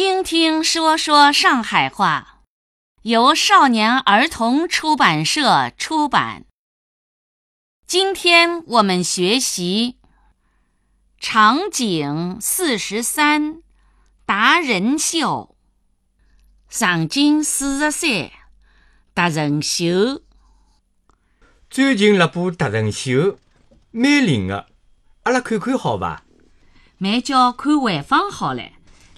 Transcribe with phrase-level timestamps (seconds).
[0.00, 2.42] 听听说说上海话，
[3.02, 6.44] 由少年儿童出版社出版。
[7.84, 9.98] 今天我们学习
[11.18, 13.60] 场景四十三
[14.24, 15.56] 达人秀。
[16.68, 18.30] 场景四十三
[19.12, 20.22] 达人秀。
[21.68, 23.36] 最近那部达人秀
[23.90, 24.68] 蛮灵的，
[25.24, 26.22] 阿拉看看好伐？
[26.98, 28.62] 慢叫看回放好了。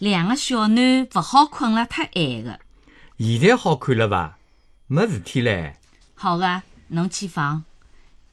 [0.00, 2.58] 两个小囡勿好困了太晚个。
[3.18, 4.38] 现在好看了伐？
[4.86, 5.74] 没事体唻。
[6.14, 7.64] 好个，侬去放。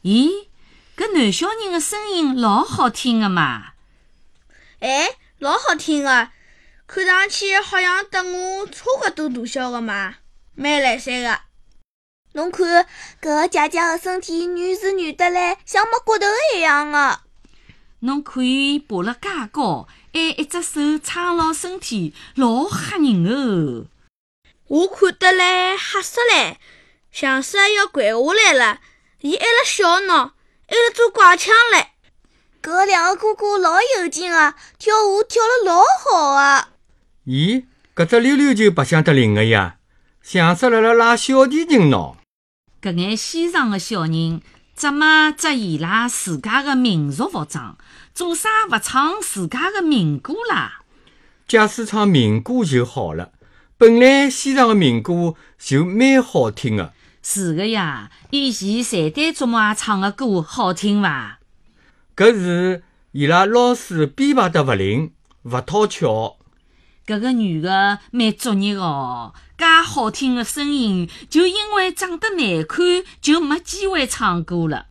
[0.03, 0.47] 咦，
[0.95, 3.73] 搿男小人的声音老好听的嘛！
[4.79, 5.09] 哎，
[5.39, 6.29] 老好听的，
[6.87, 10.15] 看上去好像得我差勿多大小的嘛，
[10.55, 11.37] 蛮来三个。
[12.31, 12.65] 侬看
[13.21, 17.19] 搿个姐姐的身体软是软得来，像没骨头一样的。
[17.99, 19.87] 侬可以爬了介高。
[20.13, 23.85] 还一只手撑牢身体，老吓人哦！
[24.67, 26.55] 我看得来吓死唻，
[27.11, 28.79] 像是要掼下来了。
[29.21, 30.33] 伊还辣笑呢，
[30.67, 31.85] 还辣做怪腔唻。
[32.63, 36.69] 搿两个哥哥老有劲啊，跳舞跳了老好啊！
[37.25, 39.77] 咦，搿只溜溜球白相得灵个呀，
[40.23, 42.15] 像是辣辣拉小提琴喏。
[42.81, 44.41] 搿眼西藏的小人。
[44.77, 47.75] 怎么着伊拉自家的民族服装？
[48.13, 50.81] 做啥勿唱自家的民歌啦？
[51.47, 53.31] 假使唱民歌就好了。
[53.79, 56.93] 本来西藏的民歌就蛮好听的。
[57.23, 61.39] 是的呀，以前财丹祖玛唱的歌好听伐？
[62.15, 62.83] 搿是
[63.13, 65.11] 伊拉老师编排得勿灵，
[65.41, 66.37] 勿讨巧。
[67.07, 69.33] 搿个女的蛮作孽哦。
[69.57, 72.85] 介好听的声音，就因为长得难看，
[73.21, 74.87] 就没机会唱歌了。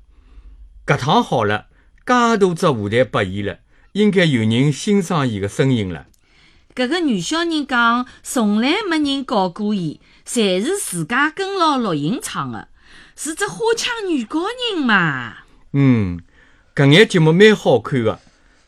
[0.87, 1.67] 搿趟好了，
[2.07, 3.59] 介大只舞台拨伊了，
[3.93, 6.07] 应该有人欣赏伊的声音了。
[6.75, 12.69] 搿个女小人讲，从来没人教过伊，侪是自家跟牢录音唱的，
[13.15, 15.37] 是只花腔女高音嘛。
[15.75, 16.21] 嗯，
[16.75, 18.19] 搿眼节目蛮好看的。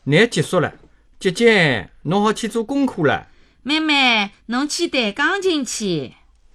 [0.03, 0.75] 乃结束了，
[1.19, 3.27] 姐姐，侬好去做功课了。
[3.61, 6.13] 妹妹，侬去弹钢琴去。